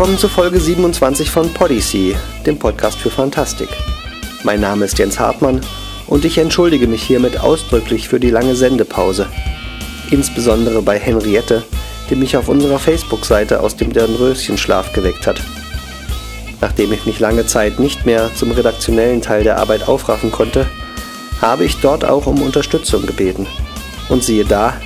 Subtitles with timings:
[0.00, 2.16] Willkommen zu Folge 27 von Podyssey,
[2.46, 3.68] dem Podcast für Fantastik.
[4.44, 5.60] Mein Name ist Jens Hartmann
[6.06, 9.26] und ich entschuldige mich hiermit ausdrücklich für die lange Sendepause.
[10.10, 11.64] Insbesondere bei Henriette,
[12.08, 15.42] die mich auf unserer Facebook-Seite aus dem Dornröschenschlaf geweckt hat.
[16.62, 20.64] Nachdem ich mich lange Zeit nicht mehr zum redaktionellen Teil der Arbeit aufraffen konnte,
[21.42, 23.46] habe ich dort auch um Unterstützung gebeten.
[24.08, 24.80] Und siehe da,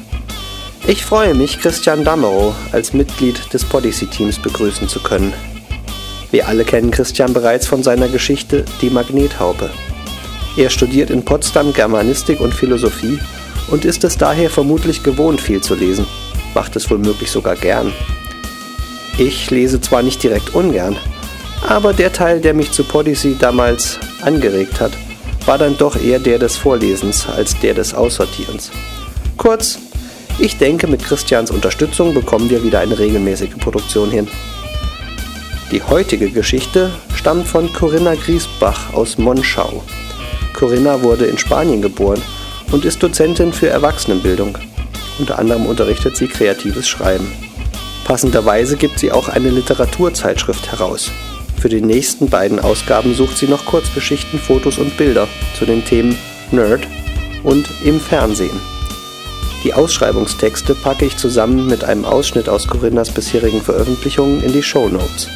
[0.87, 5.33] ich freue mich, Christian Damerow als Mitglied des Podyssey-Teams begrüßen zu können.
[6.30, 9.70] Wir alle kennen Christian bereits von seiner Geschichte Die Magnethaupe.
[10.57, 13.19] Er studiert in Potsdam Germanistik und Philosophie
[13.71, 16.07] und ist es daher vermutlich gewohnt, viel zu lesen,
[16.55, 17.93] macht es womöglich sogar gern.
[19.16, 20.96] Ich lese zwar nicht direkt ungern,
[21.66, 24.93] aber der Teil, der mich zu Podyssey damals angeregt hat,
[25.46, 28.71] war dann doch eher der des Vorlesens als der des Aussortierens.
[29.37, 29.79] Kurz,
[30.38, 34.29] ich denke, mit Christians Unterstützung bekommen wir wieder eine regelmäßige Produktion hin.
[35.71, 39.82] Die heutige Geschichte stammt von Corinna Griesbach aus Monschau.
[40.52, 42.23] Corinna wurde in Spanien geboren
[42.73, 44.59] und ist Dozentin für Erwachsenenbildung.
[45.18, 47.30] Unter anderem unterrichtet sie kreatives Schreiben.
[48.05, 51.10] Passenderweise gibt sie auch eine Literaturzeitschrift heraus.
[51.59, 56.18] Für die nächsten beiden Ausgaben sucht sie noch Kurzgeschichten, Fotos und Bilder zu den Themen
[56.51, 56.87] Nerd
[57.43, 58.74] und im Fernsehen.
[59.65, 64.91] Die Ausschreibungstexte packe ich zusammen mit einem Ausschnitt aus Corinnas bisherigen Veröffentlichungen in die Show
[64.91, 65.26] Notes.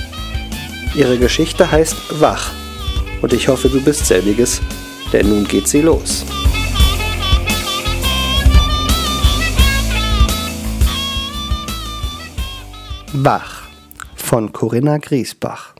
[0.95, 2.53] Ihre Geschichte heißt Wach
[3.23, 4.61] und ich hoffe, du bist selbiges,
[5.15, 6.27] denn nun geht sie los.
[13.15, 13.63] Wach
[14.15, 15.75] von Corinna Griesbach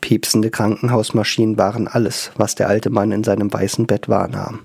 [0.00, 4.60] Piepsende Krankenhausmaschinen waren alles, was der alte Mann in seinem weißen Bett wahrnahm.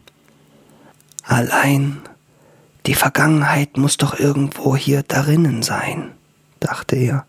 [1.25, 2.01] Allein
[2.85, 6.11] die Vergangenheit muss doch irgendwo hier darinnen sein,
[6.59, 7.25] dachte er.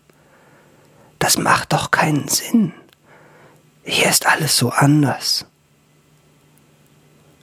[1.17, 2.73] Das macht doch keinen Sinn.
[3.83, 5.45] Hier ist alles so anders.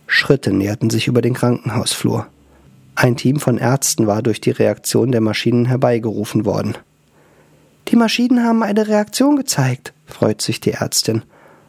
[0.06, 2.28] Schritte näherten sich über den Krankenhausflur.
[2.94, 6.76] Ein Team von Ärzten war durch die Reaktion der Maschinen herbeigerufen worden.
[7.88, 11.22] Die Maschinen haben eine Reaktion gezeigt, freut sich die Ärztin,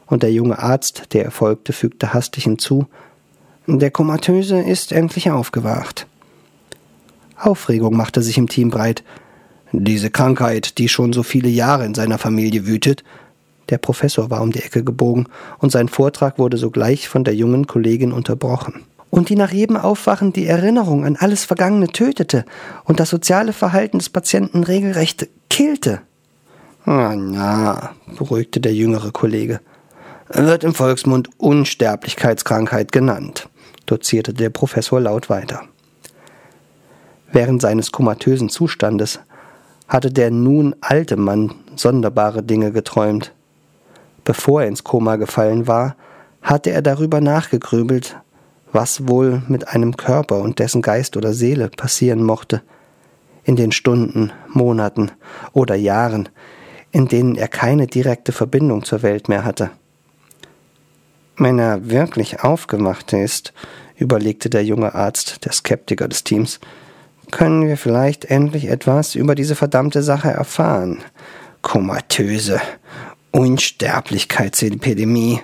[0.05, 2.87] und der junge Arzt, der erfolgte, fügte hastig hinzu
[3.67, 6.05] der Komatöse ist endlich aufgewacht.
[7.35, 9.03] Aufregung machte sich im Team breit.
[9.71, 13.03] Diese Krankheit, die schon so viele Jahre in seiner Familie wütet.
[13.69, 15.27] Der Professor war um die Ecke gebogen
[15.57, 18.83] und sein Vortrag wurde sogleich von der jungen Kollegin unterbrochen.
[19.09, 22.45] Und die nach jedem Aufwachen die Erinnerung an alles Vergangene tötete
[22.83, 26.01] und das soziale Verhalten des Patienten regelrecht killte.
[26.85, 29.59] Na, na, beruhigte der jüngere Kollege.
[30.29, 33.49] Wird im Volksmund Unsterblichkeitskrankheit genannt
[33.85, 35.63] dozierte der Professor laut weiter.
[37.31, 39.19] Während seines komatösen Zustandes
[39.87, 43.33] hatte der nun alte Mann sonderbare Dinge geträumt.
[44.23, 45.95] Bevor er ins Koma gefallen war,
[46.41, 48.17] hatte er darüber nachgegrübelt,
[48.71, 52.61] was wohl mit einem Körper und dessen Geist oder Seele passieren mochte,
[53.43, 55.11] in den Stunden, Monaten
[55.53, 56.29] oder Jahren,
[56.91, 59.71] in denen er keine direkte Verbindung zur Welt mehr hatte.
[61.37, 63.51] Wenn er wirklich aufgemacht ist,
[63.97, 66.61] überlegte der junge Arzt, der Skeptiker des Teams,
[67.31, 70.99] können wir vielleicht endlich etwas über diese verdammte Sache erfahren.
[71.61, 72.61] Komatöse
[73.31, 75.41] Unsterblichkeitsepidemie.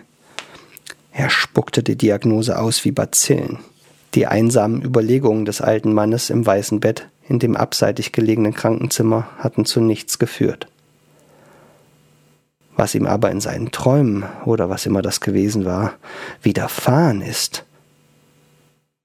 [1.11, 3.59] Er spuckte die Diagnose aus wie Bazillen.
[4.13, 9.65] Die einsamen Überlegungen des alten Mannes im weißen Bett in dem abseitig gelegenen Krankenzimmer hatten
[9.65, 10.70] zu nichts geführt
[12.75, 15.93] was ihm aber in seinen Träumen oder was immer das gewesen war,
[16.41, 17.65] widerfahren ist.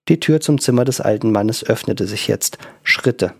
[0.09, 3.33] Die Tür zum Zimmer des alten Mannes öffnete sich jetzt, Schritte.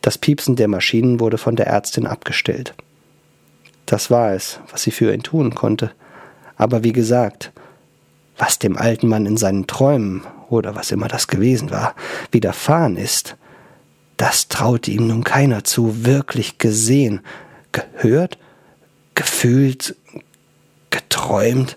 [0.00, 2.74] Das Piepsen der Maschinen wurde von der Ärztin abgestellt.
[3.84, 5.90] Das war es, was sie für ihn tun konnte.
[6.56, 7.52] Aber wie gesagt,
[8.38, 11.94] was dem alten Mann in seinen Träumen oder was immer das gewesen war,
[12.30, 13.36] widerfahren ist,
[14.16, 17.20] das traute ihm nun keiner zu, wirklich gesehen,
[17.72, 18.38] gehört
[19.16, 19.96] gefühlt,
[20.90, 21.76] geträumt,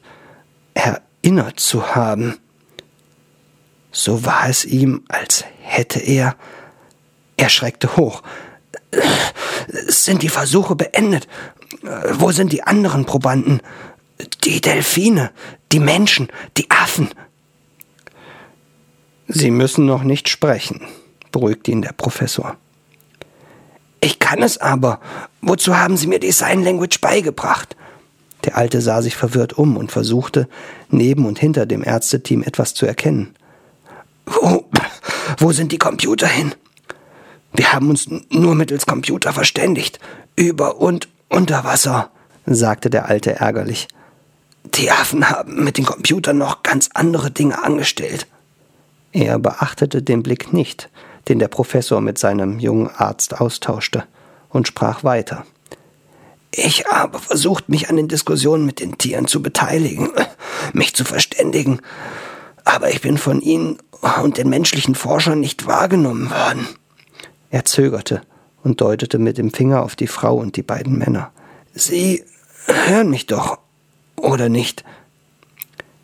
[0.75, 2.37] erinnert zu haben.
[3.91, 6.35] So war es ihm, als hätte er.
[7.37, 8.21] Er schreckte hoch.
[9.87, 11.27] Sind die Versuche beendet?
[12.11, 13.61] Wo sind die anderen Probanden?
[14.43, 15.31] Die Delfine,
[15.71, 16.27] die Menschen,
[16.57, 17.09] die Affen.
[19.27, 20.85] Sie müssen noch nicht sprechen,
[21.31, 22.57] beruhigte ihn der Professor.
[24.01, 24.99] Ich kann es aber.
[25.41, 27.75] Wozu haben Sie mir die Sign Language beigebracht?
[28.45, 30.47] Der Alte sah sich verwirrt um und versuchte,
[30.89, 33.35] neben und hinter dem Ärzteteam etwas zu erkennen.
[34.25, 34.65] Wo,
[35.37, 36.55] wo sind die Computer hin?
[37.53, 39.99] Wir haben uns nur mittels Computer verständigt.
[40.35, 42.11] Über und unter Wasser,
[42.45, 43.87] sagte der Alte ärgerlich.
[44.63, 48.27] Die Affen haben mit den Computern noch ganz andere Dinge angestellt.
[49.11, 50.89] Er beachtete den Blick nicht,
[51.29, 54.03] den der Professor mit seinem jungen Arzt austauschte,
[54.49, 55.45] und sprach weiter.
[56.51, 60.09] Ich habe versucht, mich an den Diskussionen mit den Tieren zu beteiligen,
[60.73, 61.79] mich zu verständigen,
[62.65, 63.77] aber ich bin von ihnen
[64.23, 66.67] und den menschlichen Forschern nicht wahrgenommen worden.
[67.51, 68.21] Er zögerte
[68.63, 71.31] und deutete mit dem Finger auf die Frau und die beiden Männer.
[71.73, 72.23] Sie
[72.65, 73.59] hören mich doch,
[74.15, 74.83] oder nicht?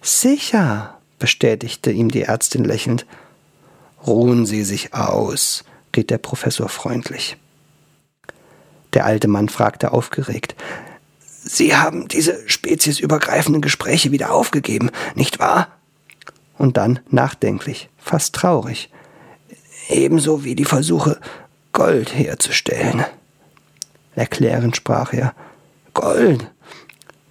[0.01, 3.05] Sicher, bestätigte ihm die Ärztin lächelnd.
[4.05, 5.63] Ruhen Sie sich aus,
[5.95, 7.37] riet der Professor freundlich.
[8.93, 10.55] Der alte Mann fragte aufgeregt.
[11.43, 15.67] Sie haben diese speziesübergreifenden Gespräche wieder aufgegeben, nicht wahr?
[16.57, 18.89] Und dann nachdenklich, fast traurig.
[19.89, 21.19] Ebenso wie die Versuche,
[21.73, 23.05] Gold herzustellen.
[24.15, 25.35] Erklärend sprach er.
[25.93, 26.49] Gold,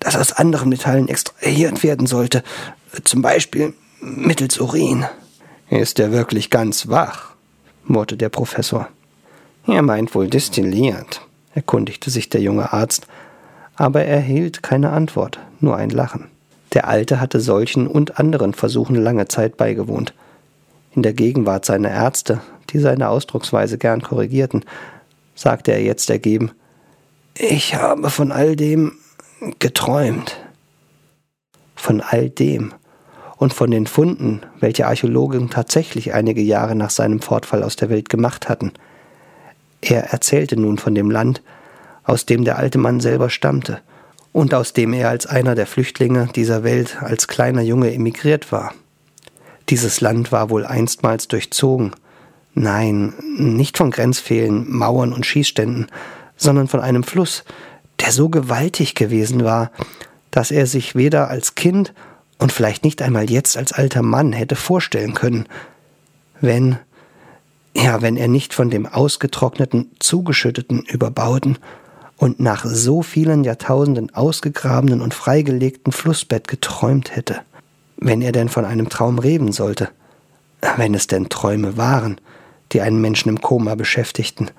[0.01, 2.45] das aus anderen Metallen extrahiert werden sollte,
[3.05, 5.07] zum Beispiel mittels Urin.
[5.71, 7.35] Ist er wirklich ganz wach?
[7.85, 8.89] murrte der Professor.
[9.67, 11.23] Er meint wohl destilliert,
[11.55, 13.07] erkundigte sich der junge Arzt,
[13.77, 16.27] aber er erhielt keine Antwort, nur ein Lachen.
[16.75, 20.13] Der Alte hatte solchen und anderen Versuchen lange Zeit beigewohnt.
[20.95, 22.41] In der Gegenwart seiner Ärzte,
[22.71, 24.65] die seine Ausdrucksweise gern korrigierten,
[25.35, 26.53] sagte er jetzt ergeben
[27.37, 28.93] Ich habe von all dem
[29.59, 30.37] geträumt.
[31.75, 32.73] Von all dem
[33.45, 38.09] und von den Funden, welche Archäologen tatsächlich einige Jahre nach seinem Fortfall aus der Welt
[38.09, 38.73] gemacht hatten.
[39.83, 41.43] Er erzählte nun von dem Land,
[42.05, 43.81] aus dem der alte Mann selber stammte
[44.33, 48.73] und aus dem er als einer der Flüchtlinge dieser Welt als kleiner Junge emigriert war.
[49.69, 51.93] Dieses Land war wohl einstmals durchzogen,
[52.55, 55.89] nein, nicht von Grenzfehlen, Mauern und Schießständen,
[56.39, 57.45] sondern von einem Fluss,
[58.01, 59.71] der so gewaltig gewesen war,
[60.31, 61.93] dass er sich weder als Kind
[62.39, 65.47] und vielleicht nicht einmal jetzt als alter Mann hätte vorstellen können,
[66.41, 66.79] wenn,
[67.75, 71.59] ja, wenn er nicht von dem ausgetrockneten, zugeschütteten, überbauten
[72.17, 77.41] und nach so vielen Jahrtausenden ausgegrabenen und freigelegten Flussbett geträumt hätte,
[77.97, 79.89] wenn er denn von einem Traum reden sollte,
[80.77, 82.21] wenn es denn Träume waren,
[82.73, 84.51] die einen Menschen im Koma beschäftigten,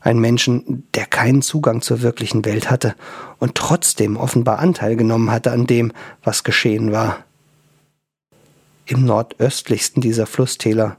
[0.00, 2.94] ein Menschen, der keinen Zugang zur wirklichen Welt hatte
[3.38, 5.92] und trotzdem offenbar Anteil genommen hatte an dem,
[6.22, 7.24] was geschehen war.
[8.86, 10.96] Im nordöstlichsten dieser Flusstäler,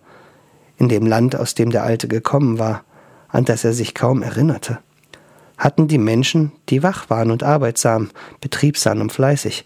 [0.78, 2.84] in dem Land, aus dem der Alte gekommen war,
[3.30, 4.80] an das er sich kaum erinnerte,
[5.58, 8.10] hatten die Menschen, die wach waren und arbeitsam,
[8.42, 9.66] betriebsam und fleißig,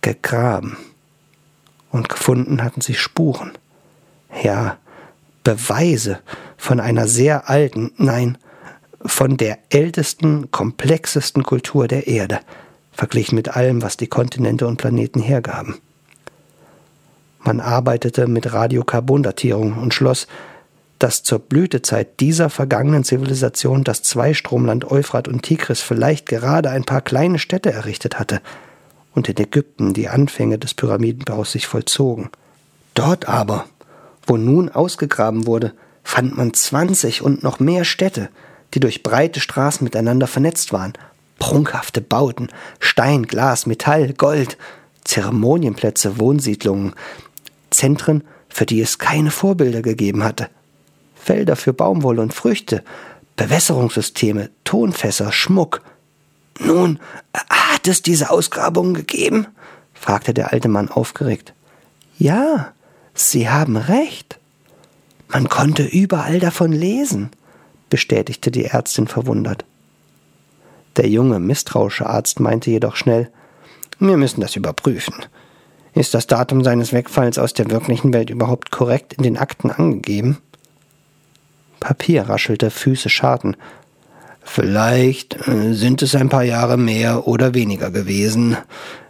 [0.00, 0.76] gegraben.
[1.90, 3.52] Und gefunden hatten sie Spuren.
[4.42, 4.78] Ja,
[5.44, 6.20] Beweise
[6.56, 8.38] von einer sehr alten, nein,
[9.04, 12.40] von der ältesten, komplexesten Kultur der Erde,
[12.92, 15.76] verglichen mit allem, was die Kontinente und Planeten hergaben.
[17.40, 20.26] Man arbeitete mit Radiokarbondatierung und schloss,
[20.98, 27.02] dass zur Blütezeit dieser vergangenen Zivilisation das Zweistromland Euphrat und Tigris vielleicht gerade ein paar
[27.02, 28.40] kleine Städte errichtet hatte
[29.14, 32.30] und in Ägypten die Anfänge des Pyramidenbaus sich vollzogen.
[32.94, 33.66] Dort aber,
[34.26, 38.30] wo nun ausgegraben wurde, fand man zwanzig und noch mehr Städte,
[38.74, 40.94] die durch breite Straßen miteinander vernetzt waren.
[41.38, 42.48] Prunkhafte Bauten,
[42.80, 44.56] Stein, Glas, Metall, Gold,
[45.04, 46.94] Zeremonienplätze, Wohnsiedlungen,
[47.70, 50.48] Zentren, für die es keine Vorbilder gegeben hatte.
[51.14, 52.82] Felder für Baumwolle und Früchte,
[53.36, 55.82] Bewässerungssysteme, Tonfässer, Schmuck.
[56.58, 56.98] Nun,
[57.34, 59.46] hat es diese Ausgrabungen gegeben?
[59.92, 61.52] fragte der alte Mann aufgeregt.
[62.18, 62.72] Ja,
[63.14, 64.38] Sie haben recht.
[65.28, 67.30] Man konnte überall davon lesen
[67.90, 69.64] bestätigte die Ärztin verwundert.
[70.96, 73.30] Der junge, misstrauische Arzt meinte jedoch schnell
[73.98, 75.14] Wir müssen das überprüfen.
[75.94, 80.38] Ist das Datum seines Wegfalls aus der wirklichen Welt überhaupt korrekt in den Akten angegeben?
[81.80, 83.56] Papier raschelte, Füße scharten.
[84.42, 88.56] Vielleicht äh, sind es ein paar Jahre mehr oder weniger gewesen,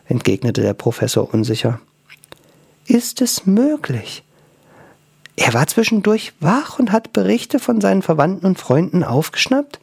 [0.06, 1.80] entgegnete der Professor unsicher.
[2.86, 4.22] Ist es möglich?
[5.36, 9.80] Er war zwischendurch wach und hat Berichte von seinen Verwandten und Freunden aufgeschnappt?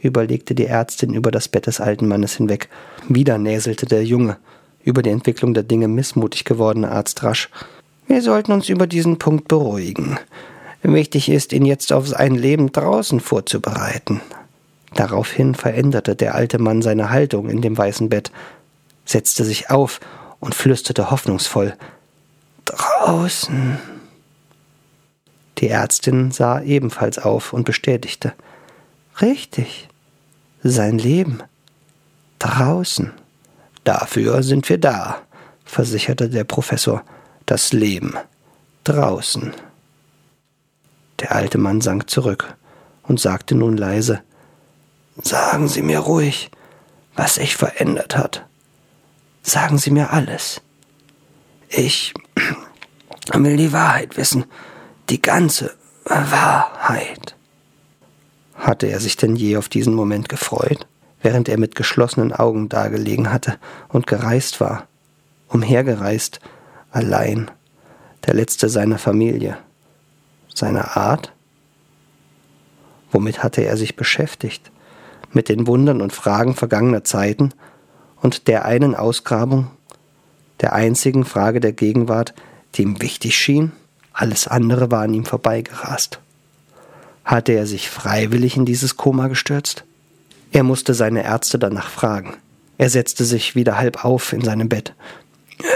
[0.00, 2.68] überlegte die Ärztin über das Bett des alten Mannes hinweg.
[3.08, 4.36] Wieder näselte der Junge,
[4.82, 7.48] über die Entwicklung der Dinge missmutig gewordene Arzt rasch.
[8.06, 10.18] Wir sollten uns über diesen Punkt beruhigen.
[10.82, 14.20] Wichtig ist, ihn jetzt auf ein Leben draußen vorzubereiten.
[14.94, 18.30] Daraufhin veränderte der alte Mann seine Haltung in dem weißen Bett,
[19.06, 20.00] setzte sich auf
[20.40, 21.74] und flüsterte hoffnungsvoll
[22.66, 23.78] Draußen.
[25.58, 28.32] Die Ärztin sah ebenfalls auf und bestätigte.
[29.20, 29.88] Richtig.
[30.62, 31.42] Sein Leben.
[32.38, 33.12] Draußen.
[33.84, 35.22] Dafür sind wir da,
[35.64, 37.02] versicherte der Professor.
[37.46, 38.14] Das Leben.
[38.84, 39.52] Draußen.
[41.20, 42.54] Der alte Mann sank zurück
[43.02, 44.22] und sagte nun leise
[45.22, 46.50] Sagen Sie mir ruhig,
[47.14, 48.44] was sich verändert hat.
[49.42, 50.60] Sagen Sie mir alles.
[51.68, 52.14] Ich
[53.32, 54.44] will die Wahrheit wissen,
[55.08, 57.36] die ganze Wahrheit.
[58.54, 60.86] Hatte er sich denn je auf diesen Moment gefreut,
[61.22, 63.58] während er mit geschlossenen Augen dagelegen hatte
[63.88, 64.86] und gereist war,
[65.48, 66.40] umhergereist,
[66.90, 67.50] allein,
[68.26, 69.58] der letzte seiner Familie,
[70.54, 71.32] seiner Art?
[73.10, 74.70] Womit hatte er sich beschäftigt?
[75.32, 77.52] Mit den Wundern und Fragen vergangener Zeiten
[78.20, 79.70] und der einen Ausgrabung,
[80.60, 82.34] der einzigen Frage der Gegenwart,
[82.74, 83.72] die ihm wichtig schien?
[84.14, 86.20] Alles andere war an ihm vorbeigerast.
[87.24, 89.84] Hatte er sich freiwillig in dieses Koma gestürzt?
[90.52, 92.36] Er musste seine Ärzte danach fragen.
[92.78, 94.94] Er setzte sich wieder halb auf in seinem Bett.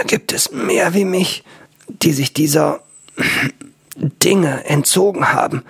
[0.07, 1.43] Gibt es mehr wie mich,
[1.87, 2.81] die sich dieser
[3.95, 5.63] Dinge entzogen haben,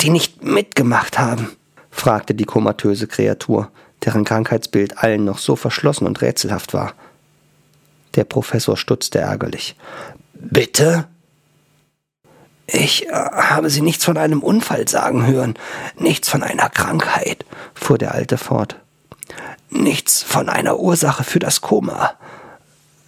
[0.00, 1.48] die nicht mitgemacht haben?
[1.90, 3.70] fragte die komatöse Kreatur,
[4.04, 6.94] deren Krankheitsbild allen noch so verschlossen und rätselhaft war.
[8.14, 9.76] Der Professor stutzte ärgerlich.
[10.34, 11.06] Bitte?
[12.72, 15.54] Ich äh, habe Sie nichts von einem Unfall sagen hören,
[15.96, 18.76] nichts von einer Krankheit, fuhr der Alte fort.
[19.70, 22.14] Nichts von einer Ursache für das Koma.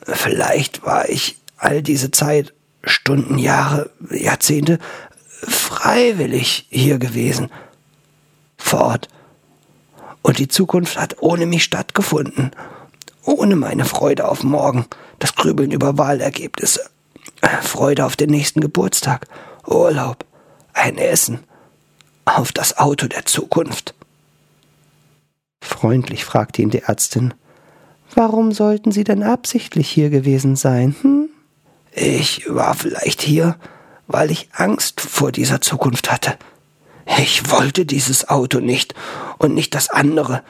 [0.03, 2.53] Vielleicht war ich all diese Zeit,
[2.85, 4.79] Stunden, Jahre, Jahrzehnte,
[5.29, 7.51] freiwillig hier gewesen.
[8.57, 9.09] Fort.
[10.23, 12.53] Und die Zukunft hat ohne mich stattgefunden.
[13.25, 14.87] Ohne meine Freude auf morgen,
[15.21, 16.81] das Grübeln über Wahlergebnisse,
[17.63, 19.27] Freude auf den nächsten Geburtstag
[19.67, 20.25] Urlaub,
[20.73, 21.41] ein Essen,
[22.25, 23.95] auf das Auto der Zukunft.
[25.63, 27.35] Freundlich fragte ihn die Ärztin,
[28.15, 30.95] Warum sollten Sie denn absichtlich hier gewesen sein?
[31.01, 31.29] Hm?
[31.93, 33.57] Ich war vielleicht hier,
[34.07, 36.37] weil ich Angst vor dieser Zukunft hatte.
[37.19, 38.95] Ich wollte dieses Auto nicht
[39.39, 40.43] und nicht das andere.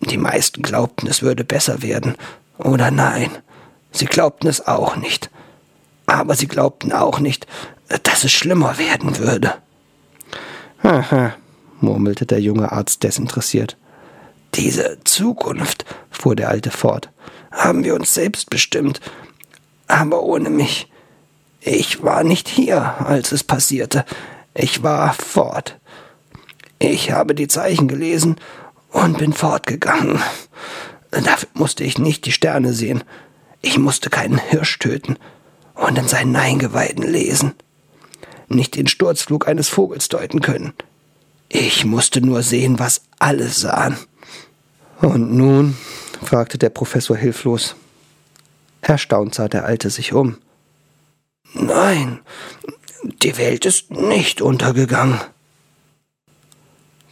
[0.00, 2.16] Die meisten glaubten, es würde besser werden.
[2.58, 3.30] Oder nein,
[3.92, 5.30] sie glaubten es auch nicht.
[6.06, 7.46] Aber sie glaubten auch nicht,
[8.02, 9.54] dass es schlimmer werden würde.
[10.82, 11.34] Haha,
[11.80, 13.76] murmelte der junge Arzt desinteressiert.
[14.54, 17.10] Diese Zukunft, fuhr der Alte fort,
[17.50, 19.00] haben wir uns selbst bestimmt,
[19.86, 20.88] aber ohne mich.
[21.60, 24.04] Ich war nicht hier, als es passierte.
[24.54, 25.78] Ich war fort.
[26.78, 28.36] Ich habe die Zeichen gelesen
[28.88, 30.22] und bin fortgegangen.
[31.10, 33.04] Dafür musste ich nicht die Sterne sehen.
[33.60, 35.18] Ich musste keinen Hirsch töten
[35.74, 37.54] und in seinen Eingeweiden lesen
[38.50, 40.72] nicht den Sturzflug eines Vogels deuten können.
[41.48, 43.96] Ich musste nur sehen, was alle sahen.
[45.00, 45.76] Und nun?
[46.22, 47.74] fragte der Professor hilflos.
[48.82, 50.38] Erstaunt sah der Alte sich um.
[51.54, 52.20] Nein,
[53.22, 55.20] die Welt ist nicht untergegangen.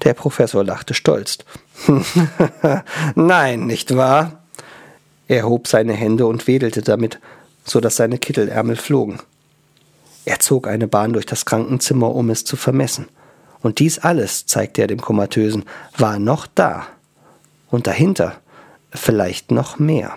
[0.04, 1.38] Der Professor lachte stolz.
[3.14, 4.44] Nein, nicht wahr?
[5.26, 7.18] Er hob seine Hände und wedelte damit,
[7.64, 9.18] so dass seine Kittelärmel flogen.
[10.28, 13.08] Er zog eine Bahn durch das Krankenzimmer, um es zu vermessen.
[13.62, 15.64] Und dies alles, zeigte er dem Komatösen,
[15.96, 16.86] war noch da.
[17.70, 18.36] Und dahinter
[18.92, 20.16] vielleicht noch mehr.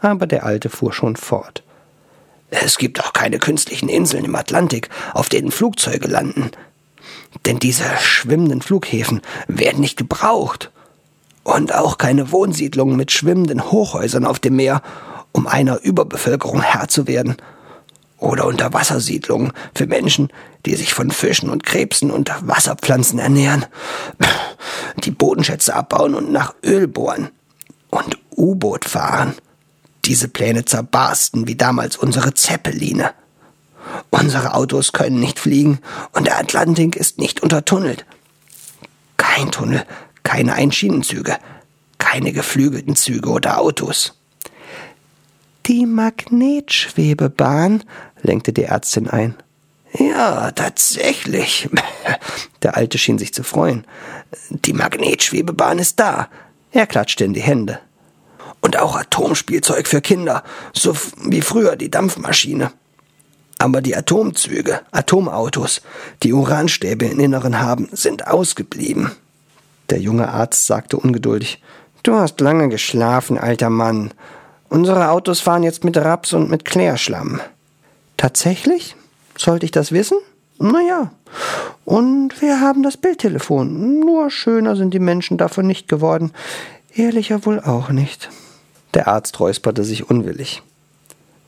[0.00, 1.62] Aber der Alte fuhr schon fort.
[2.50, 6.50] Es gibt auch keine künstlichen Inseln im Atlantik, auf denen Flugzeuge landen.
[7.44, 10.72] Denn diese schwimmenden Flughäfen werden nicht gebraucht.
[11.44, 14.82] Und auch keine Wohnsiedlungen mit schwimmenden Hochhäusern auf dem Meer,
[15.30, 17.36] um einer Überbevölkerung Herr zu werden
[18.18, 20.30] oder Unterwassersiedlungen für Menschen,
[20.64, 23.66] die sich von Fischen und Krebsen und Wasserpflanzen ernähren,
[25.04, 27.30] die Bodenschätze abbauen und nach Öl bohren
[27.90, 29.34] und U-Boot fahren.
[30.04, 33.12] Diese Pläne zerbarsten wie damals unsere Zeppeline.
[34.10, 35.80] Unsere Autos können nicht fliegen
[36.12, 38.04] und der Atlantik ist nicht untertunnelt.
[39.16, 39.84] Kein Tunnel,
[40.22, 41.36] keine Einschienenzüge,
[41.98, 44.14] keine geflügelten Züge oder Autos.
[45.66, 47.82] Die Magnetschwebebahn,
[48.22, 49.34] lenkte die Ärztin ein.
[49.98, 51.68] Ja, tatsächlich.
[52.62, 53.84] Der Alte schien sich zu freuen.
[54.50, 56.28] Die Magnetschwebebahn ist da.
[56.70, 57.80] Er klatschte in die Hände.
[58.60, 62.70] Und auch Atomspielzeug für Kinder, so wie früher die Dampfmaschine.
[63.58, 65.82] Aber die Atomzüge, Atomautos,
[66.22, 69.10] die Uranstäbe im Inneren haben, sind ausgeblieben.
[69.90, 71.60] Der junge Arzt sagte ungeduldig
[72.04, 74.12] Du hast lange geschlafen, alter Mann.
[74.68, 77.40] Unsere Autos fahren jetzt mit Raps und mit Klärschlamm.
[78.16, 78.96] Tatsächlich?
[79.36, 80.18] Sollte ich das wissen?
[80.58, 81.12] Naja,
[81.84, 84.00] und wir haben das Bildtelefon.
[84.00, 86.32] Nur schöner sind die Menschen davon nicht geworden.
[86.94, 88.30] Ehrlicher wohl auch nicht.
[88.94, 90.62] Der Arzt räusperte sich unwillig.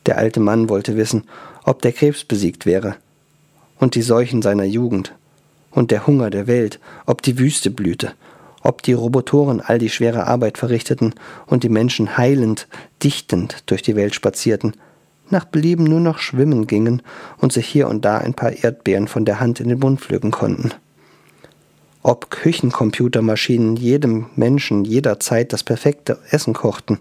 [0.07, 1.25] Der alte Mann wollte wissen,
[1.65, 2.97] ob der Krebs besiegt wäre
[3.79, 5.13] und die Seuchen seiner Jugend
[5.71, 8.13] und der Hunger der Welt, ob die Wüste blühte,
[8.63, 11.15] ob die Robotoren all die schwere Arbeit verrichteten
[11.47, 12.69] und die Menschen heilend,
[13.03, 14.75] dichtend durch die Welt spazierten,
[15.31, 17.03] nach Belieben nur noch schwimmen gingen
[17.39, 20.31] und sich hier und da ein paar Erdbeeren von der Hand in den Mund pflücken
[20.31, 20.73] konnten.
[22.03, 27.01] Ob Küchencomputermaschinen jedem Menschen jederzeit das perfekte Essen kochten,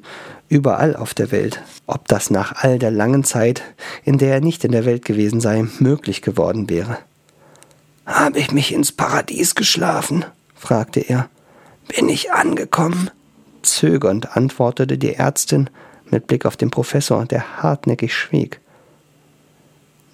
[0.49, 3.63] überall auf der Welt, ob das nach all der langen Zeit,
[4.03, 6.97] in der er nicht in der Welt gewesen sei, möglich geworden wäre.
[8.05, 10.25] Habe ich mich ins Paradies geschlafen?
[10.55, 11.29] fragte er.
[11.87, 13.09] Bin ich angekommen?
[13.61, 15.69] Zögernd antwortete die Ärztin
[16.09, 18.59] mit Blick auf den Professor, der hartnäckig schwieg.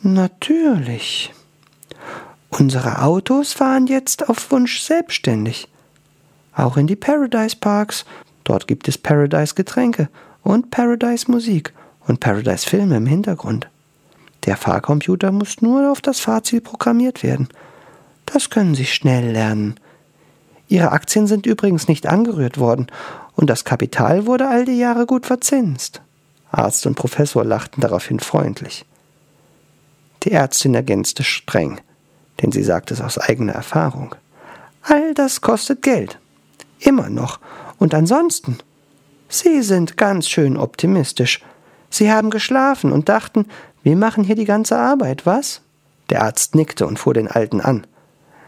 [0.02, 1.34] Natürlich.
[2.50, 5.68] Unsere Autos fahren jetzt auf Wunsch selbstständig.
[6.56, 8.06] Auch in die Paradise Parks.
[8.44, 10.10] Dort gibt es Paradise Getränke
[10.44, 11.74] und Paradise Musik
[12.08, 13.68] und Paradise Filme im Hintergrund.
[14.46, 17.48] Der Fahrcomputer muss nur auf das Fahrziel programmiert werden.
[18.26, 19.80] Das können Sie schnell lernen.
[20.74, 22.88] Ihre Aktien sind übrigens nicht angerührt worden
[23.36, 26.02] und das Kapital wurde all die Jahre gut verzinst.
[26.50, 28.84] Arzt und Professor lachten daraufhin freundlich.
[30.24, 31.80] Die Ärztin ergänzte streng,
[32.42, 34.16] denn sie sagte es aus eigener Erfahrung.
[34.82, 36.18] All das kostet Geld.
[36.80, 37.40] Immer noch.
[37.78, 38.58] Und ansonsten?
[39.30, 41.44] Sie sind ganz schön optimistisch.
[41.92, 43.46] Sie haben geschlafen und dachten,
[43.84, 45.62] wir machen hier die ganze Arbeit, was?
[46.10, 47.86] Der Arzt nickte und fuhr den Alten an.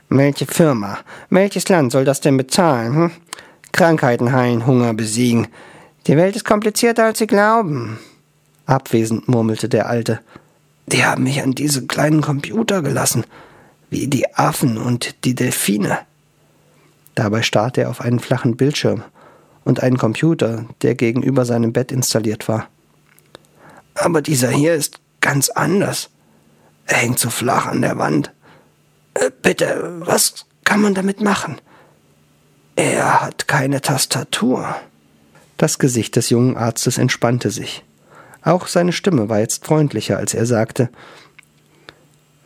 [0.09, 2.95] Welche Firma, welches Land soll das denn bezahlen?
[2.95, 3.11] Hm?
[3.71, 5.47] Krankheiten heilen, Hunger besiegen.
[6.07, 7.99] Die Welt ist komplizierter, als Sie glauben.
[8.65, 10.19] Abwesend murmelte der Alte.
[10.87, 13.25] Die haben mich an diese kleinen Computer gelassen,
[13.89, 15.99] wie die Affen und die Delfine.
[17.15, 19.03] Dabei starrte er auf einen flachen Bildschirm
[19.63, 22.69] und einen Computer, der gegenüber seinem Bett installiert war.
[23.95, 26.09] Aber dieser hier ist ganz anders.
[26.85, 28.31] Er hängt so flach an der Wand.
[29.15, 31.58] Äh, bitte, was kann man damit machen?
[32.75, 34.75] Er hat keine Tastatur.
[35.58, 37.84] Das Gesicht des jungen Arztes entspannte sich.
[38.43, 40.89] Auch seine Stimme war jetzt freundlicher, als er sagte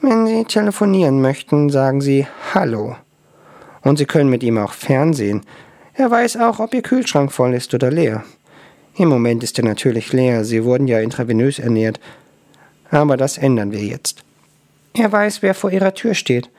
[0.01, 2.95] Wenn Sie telefonieren möchten, sagen Sie Hallo.
[3.81, 5.41] Und Sie können mit ihm auch fernsehen.
[5.95, 8.23] Er weiß auch, ob Ihr Kühlschrank voll ist oder leer.
[8.95, 11.99] Im Moment ist er natürlich leer, Sie wurden ja intravenös ernährt.
[12.91, 14.23] Aber das ändern wir jetzt.
[14.93, 16.49] Er weiß, wer vor Ihrer Tür steht,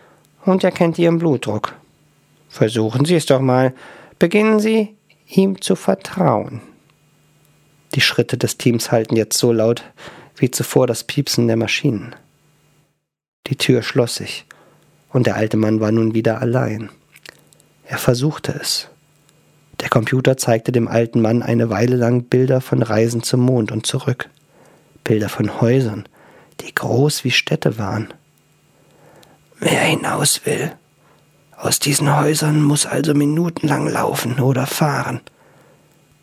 [0.44, 1.74] und er kennt Ihren Blutdruck.
[2.48, 3.74] Versuchen Sie es doch mal.
[4.18, 4.94] Beginnen Sie,
[5.26, 6.61] ihm zu vertrauen.
[7.94, 9.85] Die Schritte des Teams halten jetzt so laut
[10.37, 12.14] wie zuvor das Piepsen der Maschinen.
[13.46, 14.46] Die Tür schloss sich,
[15.12, 16.88] und der alte Mann war nun wieder allein.
[17.85, 18.88] Er versuchte es.
[19.81, 23.87] Der Computer zeigte dem alten Mann eine Weile lang Bilder von Reisen zum Mond und
[23.87, 24.31] zurück.
[25.05, 26.07] Bilder von Häusern,
[26.61, 28.12] die groß wie Städte waren.
[29.61, 30.73] Wer hinaus will,
[31.57, 35.20] aus diesen Häusern muss also minutenlang laufen oder fahren.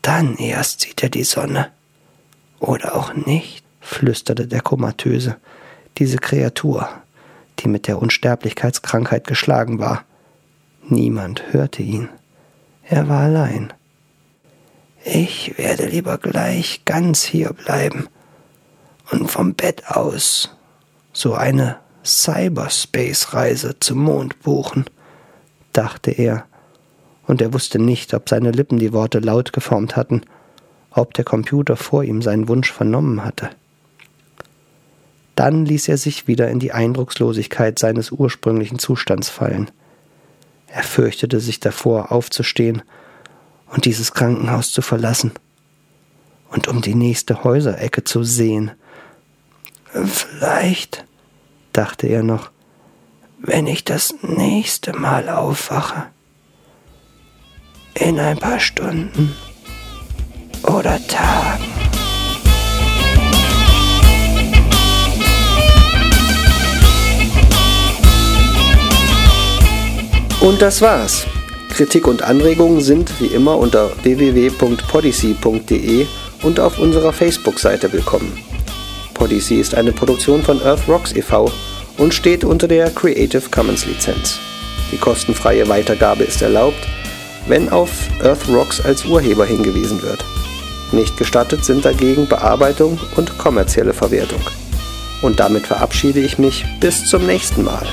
[0.02, 1.70] Dann erst sieht er die Sonne.
[2.58, 5.36] Oder auch nicht, flüsterte der Komatöse,
[5.98, 6.88] diese Kreatur,
[7.60, 10.04] die mit der Unsterblichkeitskrankheit geschlagen war.
[10.88, 12.08] Niemand hörte ihn.
[12.82, 13.72] Er war allein.
[15.04, 18.08] Ich werde lieber gleich ganz hier bleiben
[19.12, 20.56] und vom Bett aus
[21.12, 24.86] so eine Cyberspace-Reise zum Mond buchen
[25.72, 26.44] dachte er,
[27.26, 30.22] und er wusste nicht, ob seine Lippen die Worte laut geformt hatten,
[30.90, 33.50] ob der Computer vor ihm seinen Wunsch vernommen hatte.
[35.36, 39.70] Dann ließ er sich wieder in die Eindruckslosigkeit seines ursprünglichen Zustands fallen.
[40.66, 42.82] Er fürchtete sich davor, aufzustehen
[43.66, 45.32] und dieses Krankenhaus zu verlassen
[46.50, 48.72] und um die nächste Häuserecke zu sehen.
[49.92, 51.04] Vielleicht,
[51.72, 52.50] dachte er noch,
[53.40, 56.06] wenn ich das nächste Mal aufwache.
[57.94, 59.34] In ein paar Stunden
[60.62, 61.64] oder Tagen.
[70.40, 71.26] Und das war's.
[71.70, 76.06] Kritik und Anregungen sind wie immer unter www.podyssey.de
[76.42, 78.47] und auf unserer Facebook-Seite willkommen.
[79.18, 81.50] Podyssey ist eine Produktion von Earth Rocks e.V
[81.98, 84.38] und steht unter der Creative Commons Lizenz.
[84.92, 86.86] Die kostenfreie Weitergabe ist erlaubt,
[87.48, 87.90] wenn auf
[88.22, 90.24] Earth Rocks als Urheber hingewiesen wird.
[90.92, 94.40] Nicht gestattet sind dagegen Bearbeitung und kommerzielle Verwertung.
[95.20, 97.86] Und damit verabschiede ich mich bis zum nächsten Mal.